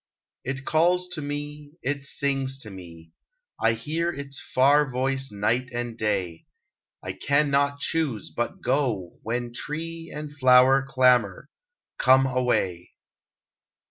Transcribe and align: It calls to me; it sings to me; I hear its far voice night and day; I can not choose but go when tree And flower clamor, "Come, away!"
It 0.43 0.65
calls 0.65 1.07
to 1.09 1.21
me; 1.21 1.73
it 1.83 2.05
sings 2.05 2.57
to 2.63 2.71
me; 2.71 3.11
I 3.59 3.73
hear 3.73 4.11
its 4.11 4.39
far 4.39 4.89
voice 4.89 5.29
night 5.31 5.69
and 5.71 5.95
day; 5.95 6.47
I 7.03 7.13
can 7.13 7.51
not 7.51 7.79
choose 7.81 8.31
but 8.31 8.61
go 8.61 9.19
when 9.21 9.53
tree 9.53 10.11
And 10.11 10.35
flower 10.35 10.83
clamor, 10.89 11.49
"Come, 11.99 12.25
away!" 12.25 12.93